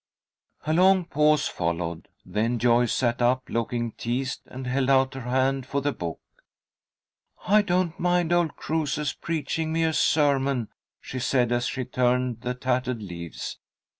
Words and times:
'"A 0.65 0.73
long 0.73 1.05
pause 1.05 1.47
followed. 1.47 2.07
Then 2.25 2.57
Joyce 2.57 2.91
sat 2.91 3.21
up, 3.21 3.47
looking 3.49 3.91
teased, 3.91 4.41
and 4.47 4.65
held 4.65 4.89
out 4.89 5.13
her 5.13 5.29
hand 5.29 5.67
for 5.67 5.79
the 5.79 5.93
book. 5.93 6.19
"I 7.45 7.61
don't 7.61 7.99
mind 7.99 8.33
old 8.33 8.55
Crusoe's 8.55 9.13
preaching 9.13 9.71
me 9.71 9.83
a 9.83 9.93
sermon," 9.93 10.69
she 11.01 11.19
said, 11.19 11.51
as 11.51 11.67
she 11.67 11.85
turned 11.85 12.41
the 12.41 12.55
tattered 12.55 13.03
leaves. 13.03 13.59